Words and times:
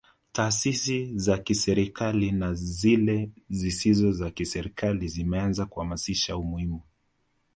Taasisi 0.31 1.17
za 1.19 1.37
kiserikali 1.37 2.31
na 2.31 2.53
zile 2.53 3.29
zisizokuwa 3.49 4.13
za 4.13 4.31
kiserikali 4.31 5.07
zimeanza 5.07 5.65
kuhamasisha 5.65 6.37
umuhimu 6.37 6.81